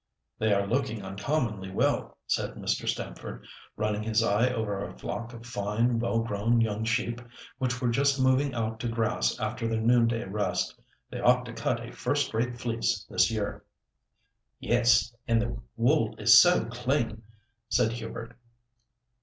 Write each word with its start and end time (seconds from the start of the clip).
"They 0.39 0.51
are 0.51 0.65
looking 0.65 1.03
uncommonly 1.03 1.69
well," 1.69 2.17
said 2.25 2.55
Mr. 2.55 2.87
Stamford, 2.89 3.45
running 3.77 4.01
his 4.01 4.23
eye 4.23 4.51
over 4.51 4.83
a 4.83 4.97
flock 4.97 5.31
of 5.31 5.45
fine, 5.45 5.99
well 5.99 6.21
grown 6.23 6.59
young 6.59 6.85
sheep, 6.85 7.21
which 7.59 7.79
were 7.79 7.89
just 7.91 8.19
moving 8.19 8.51
out 8.55 8.79
to 8.79 8.87
grass 8.87 9.39
after 9.39 9.67
their 9.67 9.79
noonday 9.79 10.23
rest. 10.25 10.73
"They 11.11 11.19
ought 11.19 11.45
to 11.45 11.53
cut 11.53 11.87
a 11.87 11.91
first 11.91 12.33
rate 12.33 12.57
fleece 12.59 13.05
this 13.11 13.29
year." 13.29 13.63
"Yes; 14.59 15.13
and 15.27 15.39
the 15.39 15.59
wool 15.77 16.15
is 16.17 16.35
so 16.41 16.65
clean," 16.65 17.21
said 17.69 17.91
Hubert. 17.91 18.35